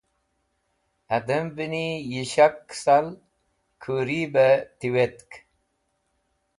[1.09, 3.05] Hadẽmveni yi shak kẽsal
[3.81, 5.29] kũri bẽ tiwetk.